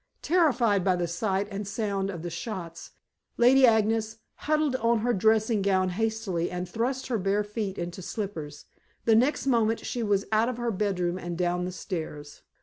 [0.23, 2.89] Terrified by the sight and the sound of the shots,
[3.37, 8.65] Lady Agnes huddled on her dressing gown hastily, and thrust her bare feet into slippers.
[9.05, 12.41] The next moment she was out of her bedroom and down the stairs.